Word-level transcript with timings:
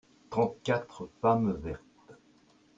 trente 0.31 0.57
quatre 0.63 1.07
femmes 1.21 1.51
vertes. 1.61 2.17